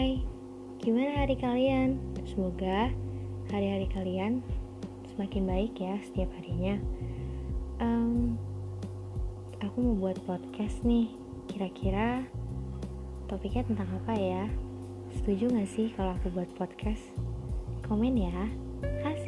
Hai, 0.00 0.16
Gimana 0.80 1.12
hari 1.12 1.36
kalian? 1.36 2.00
Semoga 2.24 2.88
hari-hari 3.52 3.84
kalian 3.92 4.40
semakin 5.12 5.44
baik 5.44 5.76
ya 5.76 6.00
setiap 6.00 6.32
harinya. 6.40 6.80
Um, 7.84 8.40
aku 9.60 9.76
mau 9.76 10.00
buat 10.00 10.16
podcast 10.24 10.80
nih. 10.88 11.12
Kira-kira 11.52 12.24
topiknya 13.28 13.68
tentang 13.68 13.92
apa 13.92 14.16
ya? 14.16 14.48
Setuju 15.20 15.52
gak 15.52 15.68
sih 15.68 15.92
kalau 15.92 16.16
aku 16.16 16.32
buat 16.32 16.48
podcast? 16.56 17.04
Komen 17.84 18.16
ya. 18.16 18.48
Kasih. 19.04 19.19